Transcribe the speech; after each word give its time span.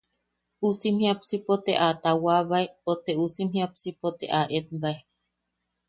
Uusim 0.65 0.95
jiapsipo 1.01 1.53
te 1.65 1.73
a 1.87 1.87
taawabae 2.01 2.65
o 2.91 2.93
te 3.03 3.11
uusim 3.21 3.47
jiapsipo 3.55 4.07
te 4.19 4.25
eetbae. 4.39 4.97